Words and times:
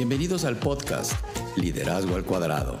Bienvenidos 0.00 0.46
al 0.46 0.56
podcast 0.56 1.12
Liderazgo 1.56 2.16
al 2.16 2.24
Cuadrado, 2.24 2.80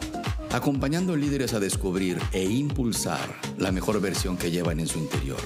acompañando 0.52 1.16
líderes 1.16 1.52
a 1.52 1.60
descubrir 1.60 2.18
e 2.32 2.44
impulsar 2.44 3.20
la 3.58 3.72
mejor 3.72 4.00
versión 4.00 4.38
que 4.38 4.50
llevan 4.50 4.80
en 4.80 4.86
su 4.86 4.98
interior. 4.98 5.38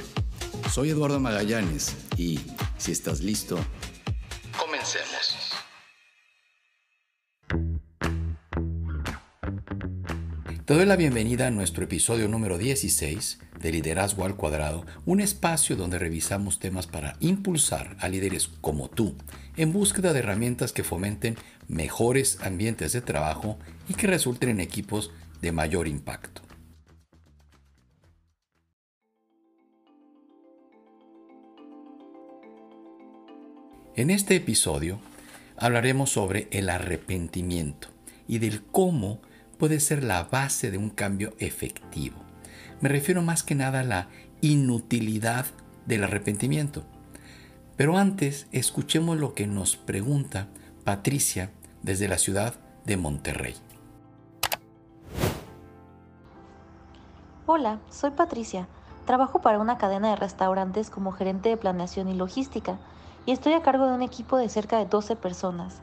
Soy 0.71 0.91
Eduardo 0.91 1.19
Magallanes 1.19 1.97
y, 2.17 2.39
si 2.79 2.93
estás 2.93 3.23
listo, 3.23 3.59
Te 10.65 10.73
doy 10.73 10.87
la 10.87 10.97
bienvenida 10.97 11.49
a 11.49 11.51
nuestro 11.51 11.85
episodio 11.85 12.27
número 12.27 12.57
16 12.57 13.39
de 13.61 13.71
Liderazgo 13.71 14.25
al 14.25 14.35
Cuadrado, 14.35 14.87
un 15.05 15.21
espacio 15.21 15.77
donde 15.77 15.99
revisamos 15.99 16.59
temas 16.59 16.87
para 16.87 17.17
impulsar 17.21 17.99
a 18.01 18.09
líderes 18.09 18.49
como 18.63 18.89
tú 18.89 19.15
en 19.59 19.75
búsqueda 19.75 20.15
de 20.15 20.21
herramientas 20.21 20.73
que 20.73 20.83
fomenten 20.83 21.37
mejores 21.69 22.39
ambientes 22.41 22.95
de 22.95 23.03
trabajo 23.03 23.59
y 23.91 23.93
que 23.93 24.07
resulten 24.07 24.49
en 24.49 24.61
equipos 24.61 25.11
de 25.43 25.53
mayor 25.53 25.87
impacto. 25.87 26.41
En 33.97 34.09
este 34.09 34.37
episodio 34.37 34.99
hablaremos 35.59 36.09
sobre 36.09 36.49
el 36.53 36.71
arrepentimiento 36.71 37.89
y 38.27 38.39
del 38.39 38.63
cómo 38.63 39.21
puede 39.65 39.81
ser 39.81 40.05
la 40.05 40.25
base 40.25 40.71
de 40.71 40.77
un 40.77 40.91
cambio 40.91 41.33
efectivo. 41.39 42.19
Me 42.83 42.91
refiero 42.91 43.23
más 43.23 43.43
que 43.43 43.55
nada 43.55 43.81
a 43.81 43.83
la 43.83 44.09
inutilidad 44.43 45.47
del 45.87 46.05
arrepentimiento. 46.05 46.83
Pero 47.75 47.97
antes, 47.97 48.47
escuchemos 48.53 49.17
lo 49.17 49.33
que 49.33 49.47
nos 49.47 49.77
pregunta 49.77 50.49
Patricia 50.85 51.51
desde 51.81 52.09
la 52.09 52.19
ciudad 52.19 52.57
de 52.85 52.99
Monterrey. 52.99 53.55
Hola, 57.47 57.79
soy 57.89 58.11
Patricia. 58.11 58.69
Trabajo 59.07 59.41
para 59.41 59.61
una 59.61 59.79
cadena 59.79 60.11
de 60.11 60.17
restaurantes 60.17 60.91
como 60.91 61.13
gerente 61.13 61.49
de 61.49 61.57
planeación 61.57 62.09
y 62.09 62.15
logística 62.15 62.77
y 63.25 63.33
estoy 63.33 63.55
a 63.55 63.63
cargo 63.63 63.87
de 63.87 63.95
un 63.95 64.03
equipo 64.03 64.37
de 64.37 64.51
cerca 64.51 64.77
de 64.77 64.85
12 64.85 65.17
personas. 65.17 65.81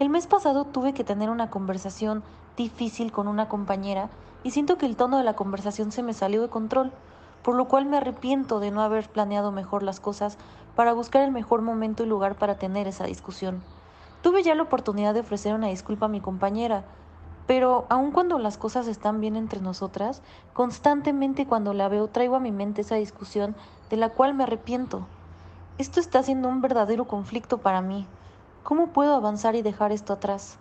El 0.00 0.08
mes 0.08 0.26
pasado 0.26 0.64
tuve 0.64 0.92
que 0.92 1.04
tener 1.04 1.30
una 1.30 1.50
conversación 1.50 2.24
difícil 2.56 3.12
con 3.12 3.28
una 3.28 3.48
compañera 3.48 4.10
y 4.44 4.50
siento 4.50 4.78
que 4.78 4.86
el 4.86 4.96
tono 4.96 5.18
de 5.18 5.24
la 5.24 5.34
conversación 5.34 5.92
se 5.92 6.02
me 6.02 6.14
salió 6.14 6.42
de 6.42 6.48
control, 6.48 6.92
por 7.42 7.54
lo 7.54 7.66
cual 7.66 7.86
me 7.86 7.96
arrepiento 7.96 8.60
de 8.60 8.70
no 8.70 8.82
haber 8.82 9.08
planeado 9.08 9.52
mejor 9.52 9.82
las 9.82 10.00
cosas 10.00 10.38
para 10.76 10.92
buscar 10.92 11.22
el 11.22 11.32
mejor 11.32 11.62
momento 11.62 12.02
y 12.02 12.06
lugar 12.06 12.36
para 12.36 12.56
tener 12.56 12.86
esa 12.88 13.04
discusión. 13.04 13.62
Tuve 14.22 14.42
ya 14.42 14.54
la 14.54 14.62
oportunidad 14.62 15.14
de 15.14 15.20
ofrecer 15.20 15.54
una 15.54 15.68
disculpa 15.68 16.06
a 16.06 16.08
mi 16.08 16.20
compañera, 16.20 16.84
pero 17.46 17.86
aun 17.88 18.12
cuando 18.12 18.38
las 18.38 18.56
cosas 18.56 18.86
están 18.86 19.20
bien 19.20 19.36
entre 19.36 19.60
nosotras, 19.60 20.22
constantemente 20.52 21.46
cuando 21.46 21.74
la 21.74 21.88
veo 21.88 22.06
traigo 22.06 22.36
a 22.36 22.40
mi 22.40 22.52
mente 22.52 22.82
esa 22.82 22.94
discusión 22.94 23.56
de 23.90 23.96
la 23.96 24.10
cual 24.10 24.34
me 24.34 24.44
arrepiento. 24.44 25.06
Esto 25.78 25.98
está 25.98 26.22
siendo 26.22 26.48
un 26.48 26.60
verdadero 26.60 27.06
conflicto 27.06 27.58
para 27.58 27.82
mí. 27.82 28.06
¿Cómo 28.62 28.88
puedo 28.88 29.14
avanzar 29.14 29.56
y 29.56 29.62
dejar 29.62 29.90
esto 29.90 30.12
atrás? 30.12 30.58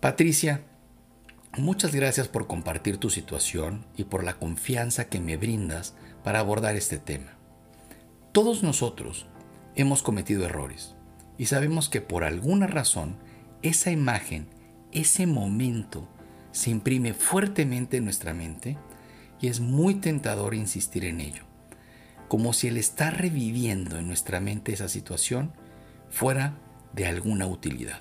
Patricia, 0.00 0.62
muchas 1.56 1.92
gracias 1.92 2.28
por 2.28 2.46
compartir 2.46 2.98
tu 2.98 3.10
situación 3.10 3.84
y 3.96 4.04
por 4.04 4.22
la 4.22 4.34
confianza 4.34 5.08
que 5.08 5.18
me 5.18 5.36
brindas 5.36 5.96
para 6.22 6.38
abordar 6.38 6.76
este 6.76 6.98
tema. 6.98 7.32
Todos 8.30 8.62
nosotros 8.62 9.26
hemos 9.74 10.04
cometido 10.04 10.44
errores 10.44 10.94
y 11.36 11.46
sabemos 11.46 11.88
que 11.88 12.00
por 12.00 12.22
alguna 12.22 12.68
razón 12.68 13.16
esa 13.62 13.90
imagen, 13.90 14.46
ese 14.92 15.26
momento, 15.26 16.08
se 16.52 16.70
imprime 16.70 17.12
fuertemente 17.12 17.96
en 17.96 18.04
nuestra 18.04 18.32
mente 18.34 18.78
y 19.40 19.48
es 19.48 19.58
muy 19.58 19.96
tentador 19.96 20.54
insistir 20.54 21.04
en 21.06 21.20
ello, 21.20 21.42
como 22.28 22.52
si 22.52 22.68
el 22.68 22.76
estar 22.76 23.20
reviviendo 23.20 23.98
en 23.98 24.06
nuestra 24.06 24.38
mente 24.38 24.72
esa 24.72 24.88
situación 24.88 25.50
fuera 26.08 26.56
de 26.92 27.06
alguna 27.06 27.48
utilidad. 27.48 28.00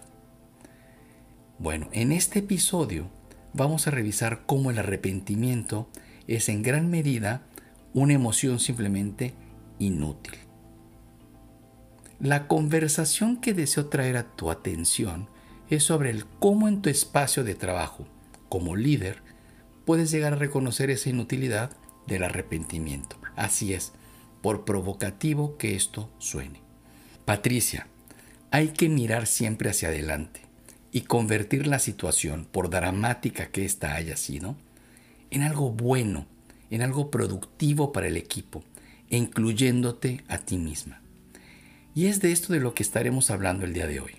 Bueno, 1.59 1.89
en 1.91 2.11
este 2.11 2.39
episodio 2.39 3.09
vamos 3.53 3.87
a 3.87 3.91
revisar 3.91 4.43
cómo 4.45 4.69
el 4.69 4.77
arrepentimiento 4.77 5.89
es 6.27 6.49
en 6.49 6.61
gran 6.61 6.91
medida 6.91 7.47
una 7.95 8.13
emoción 8.13 8.59
simplemente 8.59 9.33
inútil. 9.79 10.35
La 12.19 12.47
conversación 12.47 13.37
que 13.37 13.55
deseo 13.55 13.87
traer 13.87 14.17
a 14.17 14.35
tu 14.35 14.51
atención 14.51 15.29
es 15.67 15.83
sobre 15.83 16.11
el 16.11 16.27
cómo 16.27 16.67
en 16.67 16.83
tu 16.83 16.91
espacio 16.91 17.43
de 17.43 17.55
trabajo, 17.55 18.07
como 18.49 18.75
líder, 18.75 19.23
puedes 19.83 20.11
llegar 20.11 20.33
a 20.33 20.37
reconocer 20.37 20.91
esa 20.91 21.09
inutilidad 21.09 21.71
del 22.05 22.23
arrepentimiento. 22.23 23.17
Así 23.35 23.73
es, 23.73 23.93
por 24.43 24.63
provocativo 24.63 25.57
que 25.57 25.75
esto 25.75 26.11
suene. 26.19 26.61
Patricia, 27.25 27.87
hay 28.51 28.69
que 28.69 28.89
mirar 28.89 29.25
siempre 29.25 29.71
hacia 29.71 29.87
adelante 29.87 30.46
y 30.91 31.01
convertir 31.01 31.67
la 31.67 31.79
situación, 31.79 32.47
por 32.51 32.69
dramática 32.69 33.47
que 33.47 33.65
ésta 33.65 33.95
haya 33.95 34.17
sido, 34.17 34.55
en 35.31 35.43
algo 35.43 35.71
bueno, 35.71 36.25
en 36.69 36.81
algo 36.81 37.11
productivo 37.11 37.91
para 37.91 38.07
el 38.07 38.17
equipo, 38.17 38.63
incluyéndote 39.09 40.23
a 40.27 40.39
ti 40.39 40.57
misma. 40.57 41.01
Y 41.93 42.07
es 42.07 42.21
de 42.21 42.31
esto 42.31 42.53
de 42.53 42.59
lo 42.59 42.73
que 42.73 42.83
estaremos 42.83 43.31
hablando 43.31 43.65
el 43.65 43.73
día 43.73 43.87
de 43.87 43.99
hoy. 43.99 44.11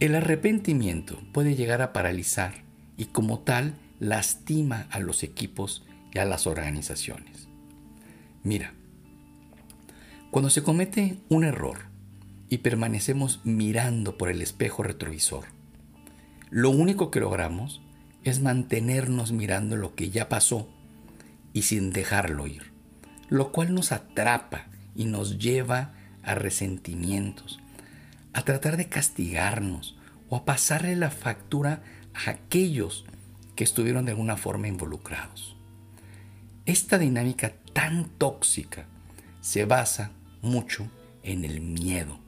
El 0.00 0.14
arrepentimiento 0.16 1.20
puede 1.32 1.54
llegar 1.54 1.82
a 1.82 1.92
paralizar 1.92 2.64
y 2.96 3.06
como 3.06 3.38
tal 3.38 3.74
lastima 4.00 4.88
a 4.90 4.98
los 4.98 5.22
equipos 5.22 5.84
y 6.12 6.18
a 6.18 6.24
las 6.24 6.46
organizaciones. 6.46 7.46
Mira, 8.42 8.74
cuando 10.32 10.50
se 10.50 10.62
comete 10.64 11.18
un 11.28 11.44
error, 11.44 11.91
y 12.52 12.58
permanecemos 12.58 13.40
mirando 13.44 14.18
por 14.18 14.28
el 14.28 14.42
espejo 14.42 14.82
retrovisor. 14.82 15.46
Lo 16.50 16.68
único 16.68 17.10
que 17.10 17.18
logramos 17.18 17.80
es 18.24 18.42
mantenernos 18.42 19.32
mirando 19.32 19.74
lo 19.76 19.94
que 19.94 20.10
ya 20.10 20.28
pasó 20.28 20.68
y 21.54 21.62
sin 21.62 21.92
dejarlo 21.92 22.46
ir, 22.46 22.70
lo 23.30 23.52
cual 23.52 23.72
nos 23.72 23.90
atrapa 23.90 24.66
y 24.94 25.06
nos 25.06 25.38
lleva 25.38 25.94
a 26.22 26.34
resentimientos, 26.34 27.58
a 28.34 28.42
tratar 28.42 28.76
de 28.76 28.86
castigarnos 28.86 29.96
o 30.28 30.36
a 30.36 30.44
pasarle 30.44 30.94
la 30.94 31.10
factura 31.10 31.82
a 32.12 32.32
aquellos 32.32 33.06
que 33.56 33.64
estuvieron 33.64 34.04
de 34.04 34.10
alguna 34.10 34.36
forma 34.36 34.68
involucrados. 34.68 35.56
Esta 36.66 36.98
dinámica 36.98 37.54
tan 37.72 38.10
tóxica 38.18 38.84
se 39.40 39.64
basa 39.64 40.10
mucho 40.42 40.90
en 41.22 41.46
el 41.46 41.62
miedo 41.62 42.21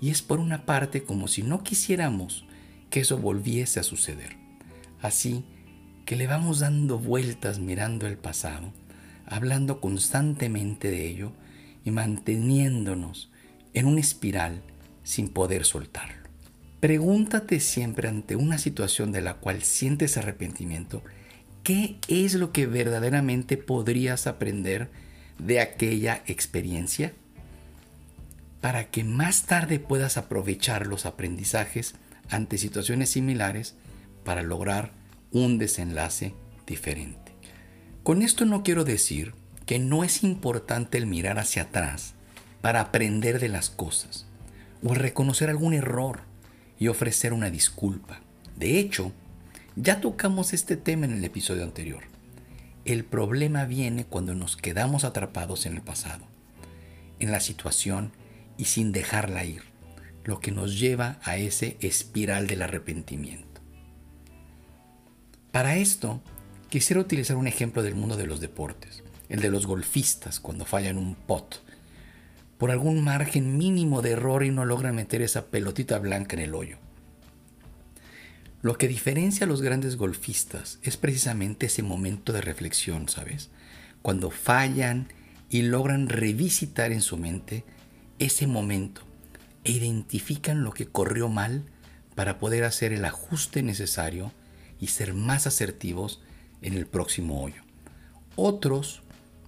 y 0.00 0.10
es 0.10 0.22
por 0.22 0.40
una 0.40 0.64
parte 0.64 1.02
como 1.02 1.28
si 1.28 1.42
no 1.42 1.62
quisiéramos 1.62 2.44
que 2.90 3.00
eso 3.00 3.18
volviese 3.18 3.80
a 3.80 3.84
suceder. 3.84 4.36
Así 5.02 5.44
que 6.04 6.16
le 6.16 6.26
vamos 6.26 6.60
dando 6.60 6.98
vueltas 6.98 7.58
mirando 7.58 8.06
el 8.06 8.16
pasado, 8.16 8.72
hablando 9.26 9.80
constantemente 9.80 10.90
de 10.90 11.08
ello 11.08 11.32
y 11.84 11.90
manteniéndonos 11.90 13.30
en 13.74 13.86
una 13.86 14.00
espiral 14.00 14.62
sin 15.02 15.28
poder 15.28 15.64
soltarlo. 15.64 16.28
Pregúntate 16.80 17.60
siempre 17.60 18.08
ante 18.08 18.36
una 18.36 18.58
situación 18.58 19.12
de 19.12 19.20
la 19.20 19.34
cual 19.34 19.62
sientes 19.62 20.16
arrepentimiento, 20.16 21.02
¿qué 21.62 21.98
es 22.08 22.34
lo 22.34 22.52
que 22.52 22.66
verdaderamente 22.66 23.58
podrías 23.58 24.26
aprender 24.26 24.90
de 25.38 25.60
aquella 25.60 26.22
experiencia? 26.26 27.12
Para 28.60 28.90
que 28.90 29.04
más 29.04 29.44
tarde 29.44 29.78
puedas 29.78 30.16
aprovechar 30.16 30.86
los 30.86 31.06
aprendizajes 31.06 31.94
ante 32.28 32.58
situaciones 32.58 33.10
similares 33.10 33.74
para 34.24 34.42
lograr 34.42 34.92
un 35.32 35.58
desenlace 35.58 36.34
diferente. 36.66 37.34
Con 38.02 38.22
esto 38.22 38.44
no 38.44 38.62
quiero 38.62 38.84
decir 38.84 39.34
que 39.66 39.78
no 39.78 40.04
es 40.04 40.22
importante 40.22 40.98
el 40.98 41.06
mirar 41.06 41.38
hacia 41.38 41.62
atrás 41.62 42.14
para 42.60 42.80
aprender 42.80 43.40
de 43.40 43.48
las 43.48 43.70
cosas 43.70 44.26
o 44.82 44.94
reconocer 44.94 45.50
algún 45.50 45.74
error 45.74 46.20
y 46.78 46.88
ofrecer 46.88 47.32
una 47.32 47.50
disculpa. 47.50 48.20
De 48.56 48.78
hecho, 48.78 49.12
ya 49.76 50.00
tocamos 50.00 50.52
este 50.52 50.76
tema 50.76 51.06
en 51.06 51.12
el 51.12 51.24
episodio 51.24 51.62
anterior. 51.62 52.04
El 52.84 53.04
problema 53.04 53.64
viene 53.64 54.04
cuando 54.04 54.34
nos 54.34 54.56
quedamos 54.56 55.04
atrapados 55.04 55.66
en 55.66 55.74
el 55.74 55.82
pasado, 55.82 56.24
en 57.18 57.30
la 57.30 57.40
situación 57.40 58.12
y 58.60 58.66
sin 58.66 58.92
dejarla 58.92 59.46
ir, 59.46 59.62
lo 60.22 60.40
que 60.40 60.50
nos 60.50 60.78
lleva 60.78 61.18
a 61.22 61.38
ese 61.38 61.78
espiral 61.80 62.46
del 62.46 62.60
arrepentimiento. 62.60 63.62
Para 65.50 65.76
esto, 65.76 66.20
quisiera 66.68 67.00
utilizar 67.00 67.38
un 67.38 67.46
ejemplo 67.46 67.82
del 67.82 67.94
mundo 67.94 68.18
de 68.18 68.26
los 68.26 68.38
deportes, 68.38 69.02
el 69.30 69.40
de 69.40 69.50
los 69.50 69.66
golfistas 69.66 70.38
cuando 70.38 70.66
fallan 70.66 70.98
un 70.98 71.14
pot. 71.14 71.62
por 72.58 72.70
algún 72.70 73.02
margen 73.02 73.56
mínimo 73.56 74.02
de 74.02 74.10
error 74.10 74.44
y 74.44 74.50
no 74.50 74.66
logran 74.66 74.94
meter 74.94 75.22
esa 75.22 75.46
pelotita 75.46 75.98
blanca 75.98 76.36
en 76.36 76.42
el 76.42 76.54
hoyo. 76.54 76.76
Lo 78.60 78.76
que 78.76 78.86
diferencia 78.86 79.46
a 79.46 79.48
los 79.48 79.62
grandes 79.62 79.96
golfistas 79.96 80.78
es 80.82 80.98
precisamente 80.98 81.64
ese 81.64 81.82
momento 81.82 82.34
de 82.34 82.42
reflexión, 82.42 83.08
¿sabes? 83.08 83.48
Cuando 84.02 84.30
fallan 84.30 85.08
y 85.48 85.62
logran 85.62 86.10
revisitar 86.10 86.92
en 86.92 87.00
su 87.00 87.16
mente 87.16 87.64
ese 88.20 88.46
momento 88.46 89.02
e 89.64 89.72
identifican 89.72 90.62
lo 90.62 90.72
que 90.72 90.86
corrió 90.86 91.28
mal 91.28 91.64
para 92.14 92.38
poder 92.38 92.64
hacer 92.64 92.92
el 92.92 93.04
ajuste 93.04 93.62
necesario 93.62 94.32
y 94.78 94.88
ser 94.88 95.14
más 95.14 95.46
asertivos 95.46 96.22
en 96.62 96.74
el 96.74 96.86
próximo 96.86 97.42
hoyo. 97.42 97.62
Otros 98.36 99.02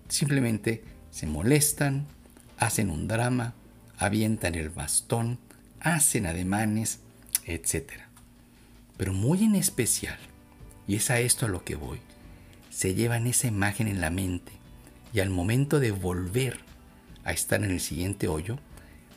simplemente 0.09 0.83
se 1.11 1.27
molestan, 1.27 2.07
hacen 2.59 2.91
un 2.91 3.09
drama, 3.09 3.55
avientan 3.99 4.55
el 4.55 4.71
bastón, 4.71 5.39
hacen 5.81 6.27
ademanes, 6.27 7.01
etc. 7.45 7.93
Pero 8.97 9.13
muy 9.13 9.45
en 9.45 9.55
especial, 9.55 10.19
y 10.87 10.97
es 10.97 11.11
a 11.11 11.21
esto 11.21 11.47
a 11.47 11.49
lo 11.51 11.65
que 11.65 11.77
voy, 11.77 12.01
se 12.71 12.95
llevan 12.95 13.27
esa 13.27 13.49
imagen 13.49 13.87
en 13.87 14.01
la 14.01 14.11
mente 14.11 14.53
y 15.13 15.21
al 15.21 15.29
momento 15.29 15.79
de 15.79 15.93
volver 15.93 16.72
a 17.25 17.33
estar 17.33 17.63
en 17.63 17.71
el 17.71 17.81
siguiente 17.81 18.29
hoyo, 18.29 18.59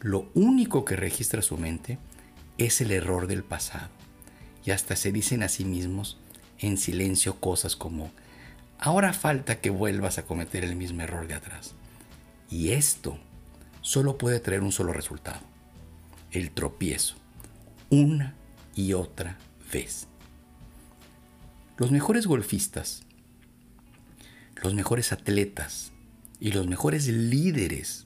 lo 0.01 0.29
único 0.33 0.85
que 0.85 0.95
registra 0.95 1.41
su 1.41 1.57
mente 1.57 1.97
es 2.57 2.81
el 2.81 2.91
error 2.91 3.27
del 3.27 3.43
pasado. 3.43 3.89
Y 4.65 4.71
hasta 4.71 4.95
se 4.95 5.11
dicen 5.11 5.43
a 5.43 5.49
sí 5.49 5.65
mismos 5.65 6.17
en 6.59 6.77
silencio 6.77 7.39
cosas 7.39 7.75
como, 7.75 8.11
ahora 8.79 9.13
falta 9.13 9.59
que 9.59 9.69
vuelvas 9.69 10.17
a 10.17 10.25
cometer 10.25 10.63
el 10.63 10.75
mismo 10.75 11.01
error 11.01 11.27
de 11.27 11.35
atrás. 11.35 11.73
Y 12.49 12.71
esto 12.71 13.17
solo 13.81 14.17
puede 14.17 14.39
traer 14.39 14.61
un 14.61 14.71
solo 14.71 14.93
resultado, 14.93 15.41
el 16.31 16.51
tropiezo, 16.51 17.15
una 17.89 18.35
y 18.75 18.93
otra 18.93 19.37
vez. 19.71 20.07
Los 21.77 21.91
mejores 21.91 22.25
golfistas, 22.25 23.03
los 24.63 24.73
mejores 24.73 25.11
atletas 25.11 25.91
y 26.39 26.51
los 26.51 26.67
mejores 26.67 27.07
líderes 27.07 28.05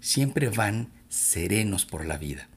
siempre 0.00 0.48
van 0.48 0.90
serenos 1.08 1.84
por 1.84 2.04
la 2.04 2.16
vida 2.16 2.48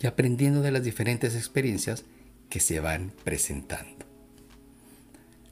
y 0.00 0.06
aprendiendo 0.06 0.62
de 0.62 0.72
las 0.72 0.82
diferentes 0.82 1.34
experiencias 1.34 2.04
que 2.48 2.60
se 2.60 2.80
van 2.80 3.12
presentando. 3.24 4.06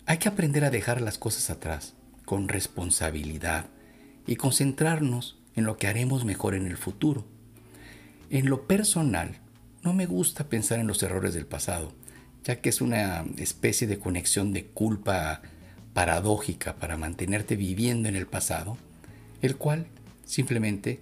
Hay 0.06 0.18
que 0.18 0.28
aprender 0.28 0.64
a 0.64 0.70
dejar 0.70 1.00
las 1.00 1.18
cosas 1.18 1.50
atrás 1.50 1.94
con 2.24 2.48
responsabilidad 2.48 3.66
y 4.26 4.36
concentrarnos 4.36 5.38
en 5.56 5.64
lo 5.64 5.76
que 5.76 5.86
haremos 5.86 6.24
mejor 6.24 6.54
en 6.54 6.66
el 6.66 6.76
futuro. 6.76 7.24
En 8.30 8.48
lo 8.48 8.66
personal, 8.66 9.38
no 9.82 9.92
me 9.92 10.06
gusta 10.06 10.48
pensar 10.48 10.78
en 10.78 10.86
los 10.86 11.02
errores 11.02 11.34
del 11.34 11.46
pasado, 11.46 11.92
ya 12.44 12.60
que 12.60 12.68
es 12.68 12.80
una 12.80 13.24
especie 13.36 13.86
de 13.86 13.98
conexión 13.98 14.52
de 14.52 14.66
culpa 14.66 15.42
paradójica 15.92 16.76
para 16.76 16.96
mantenerte 16.96 17.56
viviendo 17.56 18.08
en 18.08 18.16
el 18.16 18.26
pasado, 18.26 18.78
el 19.42 19.56
cual 19.56 19.86
simplemente 20.24 21.00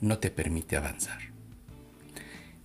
no 0.00 0.18
te 0.18 0.30
permite 0.30 0.76
avanzar. 0.76 1.18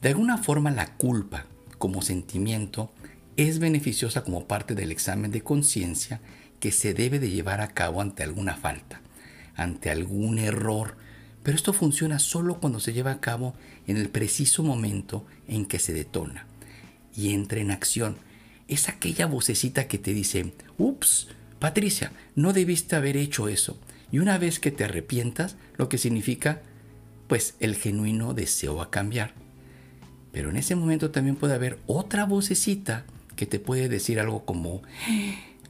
De 0.01 0.09
alguna 0.09 0.37
forma 0.37 0.71
la 0.71 0.95
culpa 0.95 1.45
como 1.77 2.01
sentimiento 2.01 2.91
es 3.35 3.59
beneficiosa 3.59 4.23
como 4.23 4.47
parte 4.47 4.75
del 4.75 4.91
examen 4.91 5.31
de 5.31 5.41
conciencia 5.41 6.21
que 6.61 6.71
se 6.71 6.93
debe 6.93 7.19
de 7.19 7.29
llevar 7.29 7.59
a 7.59 7.69
cabo 7.69 8.01
ante 8.01 8.23
alguna 8.23 8.55
falta, 8.55 9.01
ante 9.55 9.89
algún 9.89 10.39
error 10.39 10.95
pero 11.43 11.55
esto 11.55 11.73
funciona 11.73 12.19
solo 12.19 12.59
cuando 12.59 12.79
se 12.79 12.93
lleva 12.93 13.11
a 13.11 13.21
cabo 13.21 13.55
en 13.87 13.97
el 13.97 14.09
preciso 14.09 14.63
momento 14.63 15.25
en 15.47 15.65
que 15.65 15.79
se 15.79 15.93
detona 15.93 16.45
y 17.15 17.33
entra 17.33 17.59
en 17.59 17.71
acción. 17.71 18.17
Es 18.67 18.89
aquella 18.89 19.25
vocecita 19.25 19.87
que 19.87 19.97
te 19.97 20.13
dice, 20.13 20.53
ups, 20.77 21.29
Patricia, 21.59 22.11
no 22.35 22.53
debiste 22.53 22.95
haber 22.95 23.17
hecho 23.17 23.47
eso. 23.47 23.79
Y 24.11 24.19
una 24.19 24.37
vez 24.37 24.59
que 24.59 24.71
te 24.71 24.83
arrepientas, 24.83 25.55
lo 25.77 25.89
que 25.89 25.97
significa, 25.97 26.61
pues, 27.27 27.55
el 27.59 27.75
genuino 27.75 28.33
deseo 28.33 28.81
a 28.81 28.89
cambiar. 28.89 29.33
Pero 30.31 30.49
en 30.49 30.57
ese 30.57 30.75
momento 30.75 31.11
también 31.11 31.35
puede 31.35 31.55
haber 31.55 31.79
otra 31.87 32.25
vocecita 32.25 33.05
que 33.35 33.45
te 33.45 33.59
puede 33.59 33.89
decir 33.89 34.19
algo 34.19 34.45
como, 34.45 34.81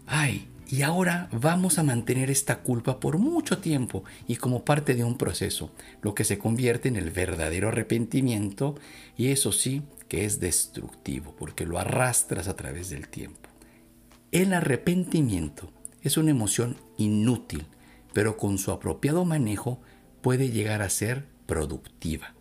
ay, 0.08 0.48
y 0.72 0.84
ahora 0.84 1.30
vamos 1.32 1.80
a 1.80 1.84
mantener 1.84 2.30
esta 2.30 2.60
culpa 2.60 3.00
por 3.00 3.18
mucho 3.18 3.58
tiempo 3.58 4.04
y 4.28 4.36
como 4.36 4.66
parte 4.66 4.94
de 4.94 5.04
un 5.04 5.18
proceso, 5.18 5.72
lo 6.02 6.14
que 6.14 6.24
se 6.24 6.38
convierte 6.38 6.90
en 6.90 6.96
el 6.96 7.10
verdadero 7.10 7.70
arrepentimiento 7.70 8.76
y 9.18 9.28
eso 9.28 9.52
sí 9.52 9.82
que 10.08 10.26
es 10.26 10.40
destructivo 10.40 11.36
porque 11.38 11.66
lo 11.66 11.80
arrastras 11.80 12.48
a 12.48 12.56
través 12.56 12.90
del 12.92 13.08
tiempo. 13.08 13.50
El 14.32 14.54
arrepentimiento 14.54 15.72
es 16.04 16.18
una 16.18 16.32
emoción 16.32 16.78
inútil, 16.98 17.66
pero 18.14 18.38
con 18.38 18.58
su 18.58 18.72
apropiado 18.72 19.26
manejo 19.26 19.82
puede 20.22 20.50
llegar 20.50 20.82
a 20.82 20.90
ser 20.90 21.28
productiva. 21.46 22.36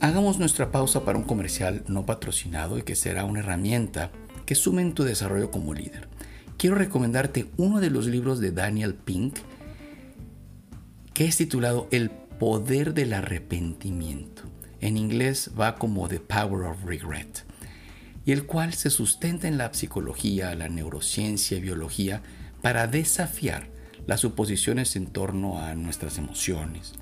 Hagamos 0.00 0.38
nuestra 0.38 0.70
pausa 0.70 1.04
para 1.04 1.18
un 1.18 1.24
comercial 1.24 1.82
no 1.88 2.06
patrocinado 2.06 2.78
y 2.78 2.82
que 2.82 2.94
será 2.94 3.24
una 3.24 3.40
herramienta 3.40 4.10
que 4.46 4.54
sume 4.54 4.82
en 4.82 4.94
tu 4.94 5.02
desarrollo 5.02 5.50
como 5.50 5.74
líder. 5.74 6.08
Quiero 6.56 6.76
recomendarte 6.76 7.50
uno 7.56 7.80
de 7.80 7.90
los 7.90 8.06
libros 8.06 8.38
de 8.38 8.52
Daniel 8.52 8.94
Pink 8.94 9.38
que 11.14 11.24
es 11.24 11.36
titulado 11.36 11.88
El 11.90 12.12
poder 12.38 12.94
del 12.94 13.12
arrepentimiento. 13.12 14.42
En 14.80 14.96
inglés 14.96 15.50
va 15.58 15.74
como 15.74 16.08
The 16.08 16.20
Power 16.20 16.66
of 16.66 16.84
Regret 16.84 17.44
y 18.24 18.32
el 18.32 18.46
cual 18.46 18.74
se 18.74 18.90
sustenta 18.90 19.48
en 19.48 19.58
la 19.58 19.72
psicología, 19.72 20.54
la 20.54 20.68
neurociencia 20.68 21.56
y 21.56 21.60
biología 21.60 22.22
para 22.62 22.86
desafiar 22.86 23.68
las 24.06 24.20
suposiciones 24.20 24.96
en 24.96 25.06
torno 25.06 25.60
a 25.60 25.74
nuestras 25.74 26.18
emociones 26.18 26.92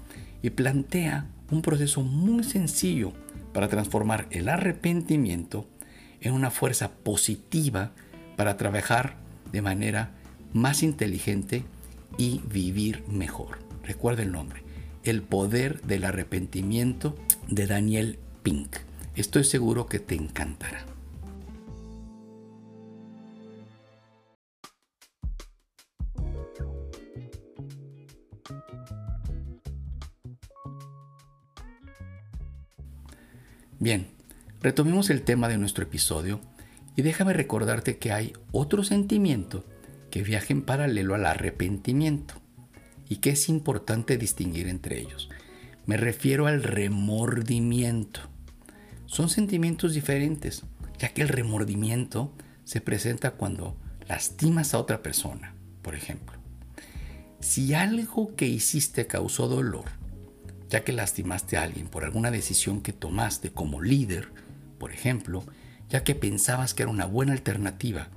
y 0.43 0.51
plantea 0.51 1.27
un 1.51 1.63
proceso 1.63 2.03
muy 2.03 2.45
sencillo 2.45 3.13
para 3.53 3.69
transformar 3.69 4.27
el 4.31 4.49
arrepentimiento 4.49 5.69
en 6.21 6.33
una 6.33 6.51
fuerza 6.51 6.93
positiva 6.93 7.93
para 8.37 8.57
trabajar 8.57 9.17
de 9.53 9.63
manera 9.63 10.13
más 10.53 10.83
inteligente 10.83 11.65
y 12.19 12.41
vivir 12.51 13.05
mejor. 13.09 13.59
Recuerda 13.83 14.23
el 14.23 14.33
nombre, 14.33 14.66
El 15.07 15.23
poder 15.23 15.83
del 15.83 16.05
arrepentimiento 16.05 17.15
de 17.47 17.69
Daniel 17.69 18.19
Pink. 18.43 18.79
Estoy 19.15 19.45
seguro 19.45 19.87
que 19.87 20.01
te 20.01 20.17
encantará. 20.17 20.85
Bien, 33.79 34.09
retomemos 34.61 35.11
el 35.11 35.23
tema 35.23 35.47
de 35.47 35.57
nuestro 35.57 35.85
episodio 35.85 36.41
y 36.97 37.03
déjame 37.03 37.33
recordarte 37.33 37.99
que 37.99 38.11
hay 38.11 38.33
otro 38.51 38.83
sentimiento 38.83 39.65
que 40.11 40.25
viaja 40.25 40.53
en 40.53 40.63
paralelo 40.63 41.15
al 41.15 41.27
arrepentimiento 41.27 42.35
y 43.09 43.17
que 43.17 43.31
es 43.31 43.49
importante 43.49 44.19
distinguir 44.19 44.69
entre 44.69 45.01
ellos. 45.01 45.29
Me 45.87 45.97
refiero 45.97 46.47
al 46.47 46.63
remordimiento. 46.63 48.21
Son 49.07 49.29
sentimientos 49.29 49.95
diferentes, 49.95 50.65
ya 50.99 51.11
que 51.11 51.23
el 51.23 51.29
remordimiento 51.29 52.33
se 52.65 52.81
presenta 52.81 53.33
cuando 53.33 53.77
lastimas 54.09 54.75
a 54.75 54.79
otra 54.79 55.03
persona, 55.03 55.55
por 55.83 55.95
ejemplo. 55.95 56.37
Si 57.41 57.75
algo 57.75 58.35
que 58.35 58.47
hiciste 58.49 59.07
causó 59.07 59.47
dolor, 59.47 59.85
ya 60.69 60.83
que 60.83 60.93
lastimaste 60.93 61.57
a 61.57 61.63
alguien 61.63 61.87
por 61.87 62.05
alguna 62.05 62.31
decisión 62.31 62.81
que 62.81 62.93
tomaste 62.93 63.53
como 63.53 63.83
líder, 63.83 64.33
por 64.79 64.93
ejemplo, 64.93 65.45
ya 65.89 66.03
que 66.03 66.15
pensabas 66.15 66.75
que 66.75 66.83
era 66.83 66.91
una 66.91 67.07
buena 67.07 67.33
alternativa, 67.33 68.09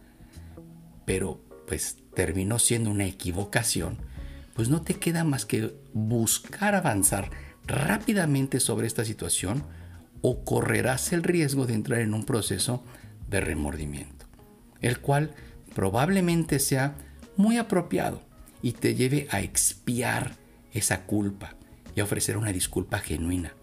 pero 1.06 1.44
pues 1.68 1.98
terminó 2.16 2.58
siendo 2.58 2.90
una 2.90 3.06
equivocación, 3.06 4.00
pues 4.60 4.68
no 4.68 4.82
te 4.82 4.96
queda 4.96 5.24
más 5.24 5.46
que 5.46 5.74
buscar 5.94 6.76
avanzar 6.76 7.32
rápidamente 7.66 8.60
sobre 8.60 8.88
esta 8.88 9.06
situación 9.06 9.64
o 10.22 10.44
correrás 10.44 11.14
el 11.14 11.24
riesgo 11.24 11.66
de 11.66 11.76
entrar 11.76 12.02
en 12.02 12.14
un 12.14 12.26
proceso 12.26 12.84
de 13.30 13.40
remordimiento, 13.40 14.26
el 14.82 15.00
cual 15.00 15.32
probablemente 15.74 16.60
sea 16.60 16.98
muy 17.38 17.58
apropiado 17.58 18.22
y 18.62 18.74
te 18.74 18.96
lleve 18.96 19.30
a 19.32 19.40
expiar 19.40 20.36
esa 20.74 21.06
culpa, 21.06 21.56
y 21.96 22.02
ofrecer 22.02 22.36
una 22.36 22.52
disculpa 22.52 23.00
genuina. 23.00 23.54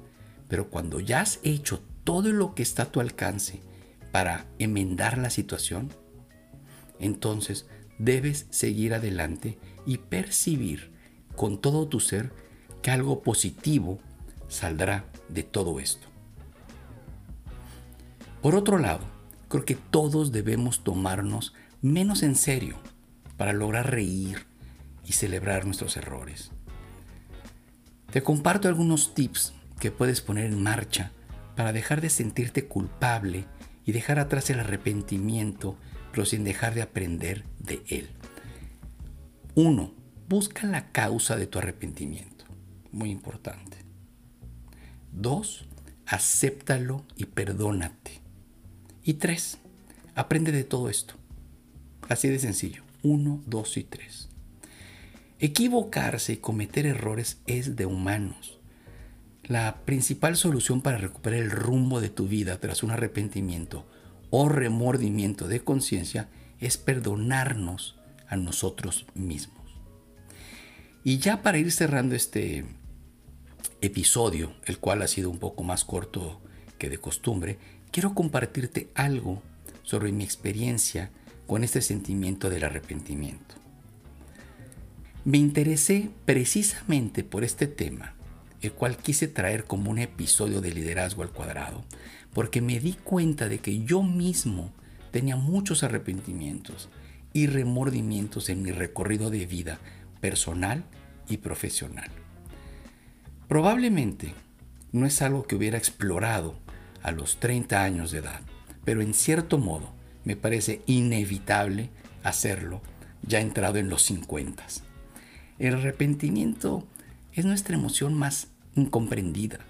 Pero 0.48 0.70
cuando 0.70 1.00
ya 1.00 1.20
has 1.20 1.40
hecho 1.42 1.82
todo 2.04 2.32
lo 2.32 2.54
que 2.54 2.62
está 2.62 2.84
a 2.84 2.90
tu 2.90 3.00
alcance 3.00 3.60
para 4.12 4.46
enmendar 4.58 5.18
la 5.18 5.28
situación, 5.28 5.90
entonces 6.98 7.66
debes 7.98 8.46
seguir 8.50 8.94
adelante 8.94 9.58
y 9.86 9.98
percibir 9.98 10.92
con 11.34 11.60
todo 11.60 11.88
tu 11.88 12.00
ser 12.00 12.32
que 12.82 12.90
algo 12.90 13.22
positivo 13.22 13.98
saldrá 14.48 15.04
de 15.28 15.42
todo 15.42 15.80
esto. 15.80 16.06
Por 18.42 18.54
otro 18.54 18.78
lado, 18.78 19.04
creo 19.48 19.64
que 19.64 19.74
todos 19.74 20.32
debemos 20.32 20.84
tomarnos 20.84 21.54
menos 21.82 22.22
en 22.22 22.36
serio 22.36 22.76
para 23.36 23.52
lograr 23.52 23.90
reír 23.90 24.46
y 25.04 25.12
celebrar 25.12 25.64
nuestros 25.64 25.96
errores. 25.96 26.50
Te 28.10 28.22
comparto 28.22 28.68
algunos 28.68 29.14
tips 29.14 29.52
que 29.78 29.90
puedes 29.90 30.20
poner 30.20 30.46
en 30.46 30.62
marcha 30.62 31.12
para 31.54 31.72
dejar 31.72 32.00
de 32.00 32.10
sentirte 32.10 32.66
culpable 32.66 33.46
y 33.84 33.92
dejar 33.92 34.18
atrás 34.18 34.50
el 34.50 34.60
arrepentimiento, 34.60 35.76
pero 36.16 36.24
sin 36.24 36.44
dejar 36.44 36.74
de 36.74 36.80
aprender 36.80 37.44
de 37.58 37.82
él. 37.88 38.08
1. 39.54 39.92
Busca 40.30 40.66
la 40.66 40.90
causa 40.90 41.36
de 41.36 41.46
tu 41.46 41.58
arrepentimiento. 41.58 42.46
Muy 42.90 43.10
importante. 43.10 43.76
2. 45.12 45.66
Acéptalo 46.06 47.04
y 47.16 47.26
perdónate. 47.26 48.22
Y 49.04 49.14
3. 49.14 49.58
Aprende 50.14 50.52
de 50.52 50.64
todo 50.64 50.88
esto. 50.88 51.16
Así 52.08 52.30
de 52.30 52.38
sencillo. 52.38 52.82
1, 53.02 53.42
2 53.44 53.76
y 53.76 53.84
3. 53.84 54.28
Equivocarse 55.38 56.32
y 56.32 56.36
cometer 56.38 56.86
errores 56.86 57.42
es 57.46 57.76
de 57.76 57.84
humanos. 57.84 58.58
La 59.42 59.82
principal 59.84 60.36
solución 60.36 60.80
para 60.80 60.96
recuperar 60.96 61.40
el 61.40 61.50
rumbo 61.50 62.00
de 62.00 62.08
tu 62.08 62.26
vida 62.26 62.58
tras 62.58 62.82
un 62.82 62.90
arrepentimiento 62.90 63.84
o 64.30 64.48
remordimiento 64.48 65.48
de 65.48 65.60
conciencia 65.60 66.28
es 66.60 66.76
perdonarnos 66.76 67.96
a 68.28 68.36
nosotros 68.36 69.06
mismos. 69.14 69.56
Y 71.04 71.18
ya 71.18 71.42
para 71.42 71.58
ir 71.58 71.70
cerrando 71.70 72.14
este 72.14 72.64
episodio, 73.80 74.52
el 74.64 74.78
cual 74.78 75.02
ha 75.02 75.08
sido 75.08 75.30
un 75.30 75.38
poco 75.38 75.62
más 75.62 75.84
corto 75.84 76.40
que 76.78 76.90
de 76.90 76.98
costumbre, 76.98 77.58
quiero 77.90 78.14
compartirte 78.14 78.90
algo 78.94 79.42
sobre 79.82 80.12
mi 80.12 80.24
experiencia 80.24 81.10
con 81.46 81.62
este 81.62 81.80
sentimiento 81.80 82.50
del 82.50 82.64
arrepentimiento. 82.64 83.54
Me 85.24 85.38
interesé 85.38 86.10
precisamente 86.24 87.24
por 87.24 87.44
este 87.44 87.66
tema, 87.66 88.14
el 88.60 88.72
cual 88.72 88.96
quise 88.96 89.28
traer 89.28 89.64
como 89.64 89.90
un 89.90 89.98
episodio 89.98 90.60
de 90.60 90.72
liderazgo 90.72 91.22
al 91.22 91.30
cuadrado, 91.30 91.84
porque 92.36 92.60
me 92.60 92.78
di 92.80 92.92
cuenta 92.92 93.48
de 93.48 93.60
que 93.60 93.82
yo 93.84 94.02
mismo 94.02 94.70
tenía 95.10 95.36
muchos 95.36 95.82
arrepentimientos 95.82 96.90
y 97.32 97.46
remordimientos 97.46 98.50
en 98.50 98.60
mi 98.60 98.72
recorrido 98.72 99.30
de 99.30 99.46
vida 99.46 99.78
personal 100.20 100.84
y 101.30 101.38
profesional. 101.38 102.10
Probablemente 103.48 104.34
no 104.92 105.06
es 105.06 105.22
algo 105.22 105.46
que 105.46 105.56
hubiera 105.56 105.78
explorado 105.78 106.58
a 107.02 107.10
los 107.10 107.40
30 107.40 107.82
años 107.82 108.10
de 108.10 108.18
edad, 108.18 108.42
pero 108.84 109.00
en 109.00 109.14
cierto 109.14 109.56
modo 109.56 109.94
me 110.26 110.36
parece 110.36 110.82
inevitable 110.84 111.88
hacerlo 112.22 112.82
ya 113.22 113.40
entrado 113.40 113.78
en 113.78 113.88
los 113.88 114.02
50. 114.02 114.62
El 115.58 115.76
arrepentimiento 115.76 116.86
es 117.32 117.46
nuestra 117.46 117.76
emoción 117.76 118.12
más 118.12 118.48
incomprendida, 118.74 119.60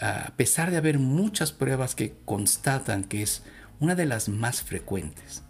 a 0.00 0.32
pesar 0.36 0.70
de 0.70 0.78
haber 0.78 0.98
muchas 0.98 1.52
pruebas 1.52 1.94
que 1.94 2.14
constatan 2.24 3.04
que 3.04 3.22
es 3.22 3.42
una 3.80 3.94
de 3.94 4.06
las 4.06 4.28
más 4.28 4.62
frecuentes. 4.62 5.42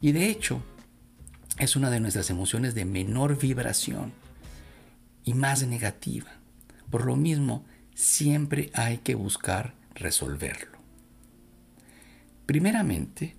Y 0.00 0.12
de 0.12 0.28
hecho, 0.28 0.62
es 1.58 1.76
una 1.76 1.90
de 1.90 2.00
nuestras 2.00 2.30
emociones 2.30 2.74
de 2.74 2.84
menor 2.84 3.38
vibración 3.38 4.12
y 5.24 5.34
más 5.34 5.66
negativa. 5.66 6.30
Por 6.90 7.04
lo 7.04 7.16
mismo, 7.16 7.64
siempre 7.94 8.70
hay 8.74 8.98
que 8.98 9.14
buscar 9.14 9.74
resolverlo. 9.94 10.78
Primeramente, 12.46 13.36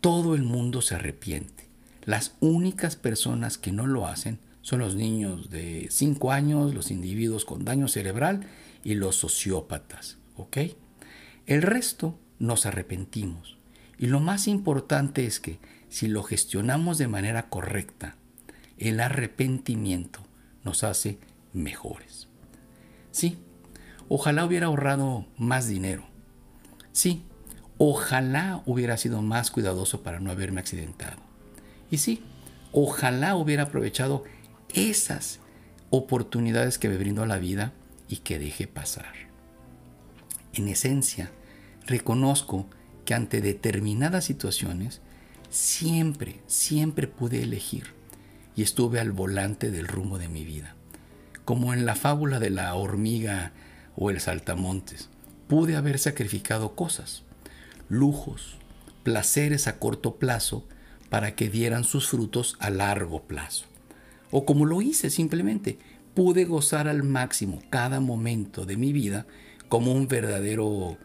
todo 0.00 0.34
el 0.36 0.42
mundo 0.42 0.82
se 0.82 0.94
arrepiente. 0.94 1.68
Las 2.04 2.36
únicas 2.38 2.94
personas 2.94 3.58
que 3.58 3.72
no 3.72 3.86
lo 3.86 4.06
hacen 4.06 4.38
son 4.66 4.80
los 4.80 4.96
niños 4.96 5.48
de 5.48 5.86
5 5.92 6.32
años, 6.32 6.74
los 6.74 6.90
individuos 6.90 7.44
con 7.44 7.64
daño 7.64 7.86
cerebral 7.86 8.48
y 8.82 8.94
los 8.94 9.14
sociópatas. 9.14 10.18
El 11.46 11.62
resto 11.62 12.18
nos 12.40 12.66
arrepentimos. 12.66 13.58
Y 13.96 14.06
lo 14.06 14.18
más 14.18 14.48
importante 14.48 15.24
es 15.24 15.38
que 15.38 15.60
si 15.88 16.08
lo 16.08 16.24
gestionamos 16.24 16.98
de 16.98 17.06
manera 17.06 17.48
correcta, 17.48 18.16
el 18.76 18.98
arrepentimiento 18.98 20.26
nos 20.64 20.82
hace 20.82 21.20
mejores. 21.52 22.26
Sí, 23.12 23.38
ojalá 24.08 24.44
hubiera 24.44 24.66
ahorrado 24.66 25.26
más 25.38 25.68
dinero. 25.68 26.08
Sí, 26.90 27.22
ojalá 27.78 28.64
hubiera 28.66 28.96
sido 28.96 29.22
más 29.22 29.52
cuidadoso 29.52 30.02
para 30.02 30.18
no 30.18 30.32
haberme 30.32 30.58
accidentado. 30.58 31.22
Y 31.88 31.98
sí, 31.98 32.24
ojalá 32.72 33.36
hubiera 33.36 33.62
aprovechado 33.62 34.24
esas 34.76 35.40
oportunidades 35.90 36.78
que 36.78 36.88
me 36.88 36.96
brindó 36.96 37.26
la 37.26 37.38
vida 37.38 37.72
y 38.08 38.18
que 38.18 38.38
dejé 38.38 38.66
pasar. 38.66 39.12
En 40.52 40.68
esencia, 40.68 41.30
reconozco 41.86 42.66
que 43.04 43.14
ante 43.14 43.40
determinadas 43.40 44.24
situaciones 44.24 45.00
siempre, 45.50 46.40
siempre 46.46 47.06
pude 47.08 47.42
elegir 47.42 47.94
y 48.54 48.62
estuve 48.62 49.00
al 49.00 49.12
volante 49.12 49.70
del 49.70 49.86
rumbo 49.86 50.18
de 50.18 50.28
mi 50.28 50.44
vida. 50.44 50.74
Como 51.44 51.72
en 51.72 51.86
la 51.86 51.94
fábula 51.94 52.40
de 52.40 52.50
la 52.50 52.74
hormiga 52.74 53.52
o 53.96 54.10
el 54.10 54.20
saltamontes, 54.20 55.08
pude 55.46 55.76
haber 55.76 55.98
sacrificado 55.98 56.74
cosas, 56.74 57.22
lujos, 57.88 58.56
placeres 59.02 59.68
a 59.68 59.78
corto 59.78 60.16
plazo 60.16 60.66
para 61.08 61.36
que 61.36 61.48
dieran 61.48 61.84
sus 61.84 62.08
frutos 62.08 62.56
a 62.58 62.70
largo 62.70 63.22
plazo. 63.22 63.66
O 64.38 64.44
como 64.44 64.66
lo 64.66 64.82
hice 64.82 65.08
simplemente, 65.08 65.78
pude 66.12 66.44
gozar 66.44 66.88
al 66.88 67.02
máximo 67.02 67.62
cada 67.70 68.00
momento 68.00 68.66
de 68.66 68.76
mi 68.76 68.92
vida 68.92 69.26
como 69.70 69.92
un 69.92 70.08
verdadero 70.08 70.98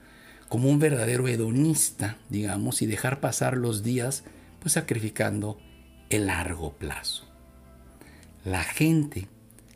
como 0.49 0.67
un 0.67 0.79
verdadero 0.79 1.29
hedonista, 1.29 2.17
digamos, 2.27 2.81
y 2.81 2.87
dejar 2.87 3.21
pasar 3.21 3.55
los 3.55 3.83
días 3.83 4.25
pues 4.59 4.73
sacrificando 4.73 5.57
el 6.09 6.27
largo 6.27 6.73
plazo. 6.73 7.25
La 8.43 8.63
gente 8.63 9.29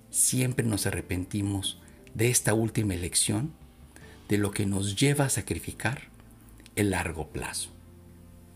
siempre 0.09 0.65
nos 0.65 0.85
arrepentimos 0.85 1.81
de 2.13 2.31
esta 2.31 2.53
última 2.53 2.93
elección, 2.93 3.53
de 4.27 4.37
lo 4.37 4.51
que 4.51 4.65
nos 4.65 4.99
lleva 4.99 5.27
a 5.27 5.29
sacrificar 5.29 6.09
el 6.75 6.89
largo 6.89 7.29
plazo. 7.29 7.69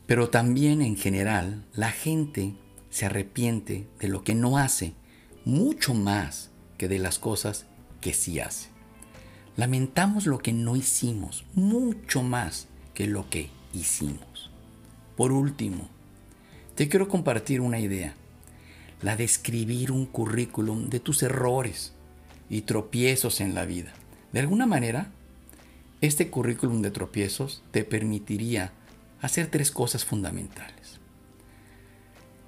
Pero 0.07 0.29
también 0.29 0.81
en 0.81 0.97
general 0.97 1.63
la 1.73 1.89
gente 1.89 2.55
se 2.89 3.05
arrepiente 3.05 3.87
de 3.99 4.07
lo 4.07 4.23
que 4.23 4.35
no 4.35 4.57
hace 4.57 4.93
mucho 5.45 5.93
más 5.93 6.49
que 6.77 6.87
de 6.87 6.99
las 6.99 7.19
cosas 7.19 7.65
que 8.01 8.13
sí 8.13 8.39
hace. 8.39 8.69
Lamentamos 9.55 10.25
lo 10.25 10.39
que 10.39 10.53
no 10.53 10.75
hicimos 10.75 11.45
mucho 11.53 12.23
más 12.23 12.67
que 12.93 13.07
lo 13.07 13.29
que 13.29 13.49
hicimos. 13.73 14.49
Por 15.15 15.31
último, 15.31 15.89
te 16.75 16.87
quiero 16.87 17.09
compartir 17.09 17.59
una 17.59 17.79
idea, 17.79 18.15
la 19.01 19.17
de 19.17 19.25
escribir 19.25 19.91
un 19.91 20.05
currículum 20.05 20.89
de 20.89 20.99
tus 20.99 21.23
errores 21.23 21.93
y 22.49 22.61
tropiezos 22.61 23.41
en 23.41 23.53
la 23.53 23.65
vida. 23.65 23.93
De 24.31 24.39
alguna 24.39 24.65
manera, 24.65 25.11
este 26.01 26.29
currículum 26.29 26.81
de 26.81 26.91
tropiezos 26.91 27.63
te 27.71 27.83
permitiría 27.83 28.71
hacer 29.21 29.47
tres 29.47 29.71
cosas 29.71 30.05
fundamentales. 30.05 30.78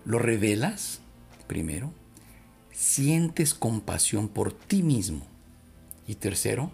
Lo 0.05 0.19
revelas, 0.19 1.01
primero, 1.47 1.93
sientes 2.71 3.53
compasión 3.53 4.27
por 4.27 4.51
ti 4.53 4.81
mismo 4.81 5.27
y 6.07 6.15
tercero, 6.15 6.71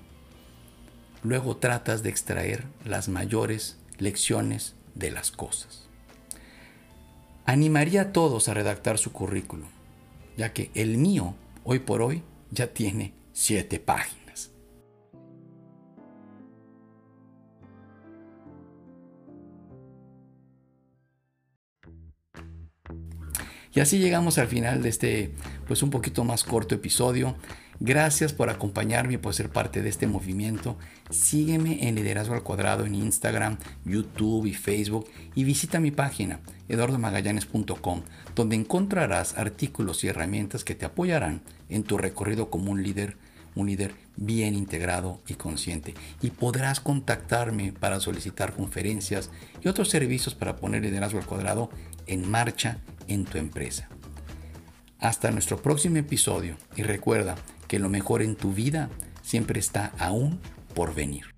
luego 1.23 1.57
tratas 1.57 2.03
de 2.03 2.09
extraer 2.09 2.65
las 2.85 3.09
mayores 3.09 3.77
lecciones 3.97 4.75
de 4.95 5.11
las 5.11 5.31
cosas. 5.31 5.87
Animaría 7.45 8.01
a 8.01 8.11
todos 8.13 8.47
a 8.47 8.53
redactar 8.53 8.97
su 8.97 9.11
currículum, 9.11 9.67
ya 10.37 10.53
que 10.53 10.71
el 10.73 10.97
mío, 10.97 11.35
hoy 11.63 11.79
por 11.79 12.01
hoy, 12.01 12.23
ya 12.51 12.73
tiene 12.73 13.13
siete 13.33 13.79
páginas. 13.79 14.16
Y 23.77 23.79
así 23.79 23.99
llegamos 23.99 24.39
al 24.39 24.47
final 24.47 24.81
de 24.81 24.89
este, 24.89 25.31
pues 25.67 25.83
un 25.83 25.91
poquito 25.91 26.23
más 26.23 26.43
corto 26.43 26.73
episodio. 26.73 27.35
Gracias 27.79 28.33
por 28.33 28.49
acompañarme 28.49 29.13
y 29.13 29.17
por 29.17 29.35
ser 29.35 29.49
parte 29.49 29.83
de 29.83 29.89
este 29.89 30.07
movimiento. 30.07 30.79
Sígueme 31.11 31.87
en 31.87 31.93
Liderazgo 31.93 32.33
al 32.33 32.41
Cuadrado 32.41 32.87
en 32.87 32.95
Instagram, 32.95 33.59
YouTube 33.85 34.47
y 34.47 34.55
Facebook 34.55 35.07
y 35.35 35.43
visita 35.43 35.79
mi 35.79 35.91
página 35.91 36.39
eduardomagallanes.com 36.69 38.01
donde 38.33 38.55
encontrarás 38.55 39.37
artículos 39.37 40.03
y 40.03 40.07
herramientas 40.07 40.63
que 40.63 40.73
te 40.73 40.87
apoyarán 40.87 41.43
en 41.69 41.83
tu 41.83 41.99
recorrido 41.99 42.49
como 42.49 42.71
un 42.71 42.81
líder, 42.81 43.15
un 43.57 43.67
líder 43.67 43.95
bien 44.15 44.55
integrado 44.55 45.21
y 45.27 45.33
consciente. 45.33 45.93
Y 46.21 46.31
podrás 46.31 46.79
contactarme 46.79 47.73
para 47.73 47.99
solicitar 47.99 48.53
conferencias 48.53 49.29
y 49.63 49.67
otros 49.67 49.89
servicios 49.89 50.35
para 50.35 50.55
poner 50.55 50.83
liderazgo 50.83 51.19
al 51.19 51.25
cuadrado 51.25 51.69
en 52.05 52.29
marcha 52.29 52.79
en 53.07 53.25
tu 53.25 53.37
empresa. 53.37 53.89
Hasta 54.99 55.31
nuestro 55.31 55.61
próximo 55.61 55.97
episodio 55.97 56.55
y 56.75 56.83
recuerda 56.83 57.35
que 57.67 57.79
lo 57.79 57.89
mejor 57.89 58.21
en 58.21 58.35
tu 58.35 58.53
vida 58.53 58.89
siempre 59.21 59.59
está 59.59 59.91
aún 59.99 60.39
por 60.73 60.95
venir. 60.95 61.37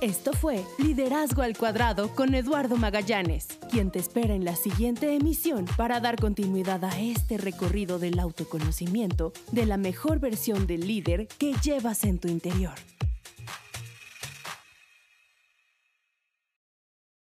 Esto 0.00 0.32
fue 0.32 0.64
Liderazgo 0.78 1.42
al 1.42 1.56
Cuadrado 1.56 2.14
con 2.14 2.34
Eduardo 2.34 2.76
Magallanes, 2.76 3.57
quien 3.68 3.90
te 3.90 3.98
espera 3.98 4.34
en 4.34 4.44
la 4.44 4.56
siguiente 4.56 5.14
emisión 5.14 5.66
para 5.76 6.00
dar 6.00 6.16
continuidad 6.16 6.84
a 6.84 7.00
este 7.00 7.36
recorrido 7.36 7.98
del 7.98 8.18
autoconocimiento 8.18 9.32
de 9.52 9.66
la 9.66 9.76
mejor 9.76 10.18
versión 10.18 10.66
del 10.66 10.86
líder 10.86 11.28
que 11.38 11.52
llevas 11.62 12.04
en 12.04 12.18
tu 12.18 12.28
interior. 12.28 12.74